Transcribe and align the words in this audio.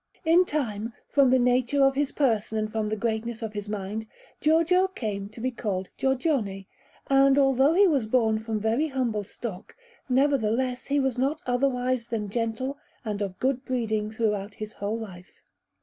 In 0.25 0.45
time, 0.45 0.93
from 1.07 1.29
the 1.29 1.37
nature 1.37 1.83
of 1.83 1.93
his 1.93 2.11
person 2.11 2.57
and 2.57 2.71
from 2.71 2.87
the 2.87 2.95
greatness 2.95 3.43
of 3.43 3.53
his 3.53 3.69
mind, 3.69 4.07
Giorgio 4.39 4.87
came 4.87 5.29
to 5.29 5.39
be 5.39 5.51
called 5.51 5.89
Giorgione; 5.95 6.65
and 7.07 7.37
although 7.37 7.75
he 7.75 7.85
was 7.85 8.07
born 8.07 8.39
from 8.39 8.59
very 8.59 8.87
humble 8.87 9.23
stock, 9.23 9.75
nevertheless 10.09 10.87
he 10.87 10.99
was 10.99 11.19
not 11.19 11.39
otherwise 11.45 12.07
than 12.07 12.31
gentle 12.31 12.79
and 13.05 13.21
of 13.21 13.37
good 13.37 13.63
breeding 13.63 14.09
throughout 14.09 14.55
his 14.55 14.73
whole 14.73 14.97
life. 14.97 15.35